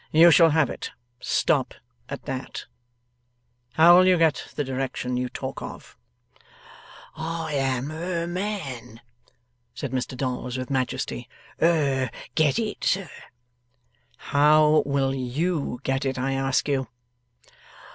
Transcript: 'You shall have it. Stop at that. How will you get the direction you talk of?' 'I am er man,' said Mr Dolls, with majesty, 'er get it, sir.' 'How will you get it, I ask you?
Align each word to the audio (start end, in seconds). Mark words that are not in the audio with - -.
'You 0.11 0.31
shall 0.31 0.49
have 0.49 0.71
it. 0.71 0.89
Stop 1.19 1.75
at 2.09 2.23
that. 2.23 2.65
How 3.73 3.95
will 3.95 4.07
you 4.07 4.17
get 4.17 4.47
the 4.55 4.63
direction 4.63 5.15
you 5.15 5.29
talk 5.29 5.61
of?' 5.61 5.95
'I 7.15 7.53
am 7.53 7.91
er 7.91 8.25
man,' 8.25 9.01
said 9.75 9.91
Mr 9.91 10.17
Dolls, 10.17 10.57
with 10.57 10.71
majesty, 10.71 11.29
'er 11.61 12.09
get 12.33 12.57
it, 12.57 12.83
sir.' 12.83 13.11
'How 14.17 14.81
will 14.87 15.13
you 15.13 15.79
get 15.83 16.03
it, 16.03 16.17
I 16.17 16.31
ask 16.33 16.67
you? 16.67 16.87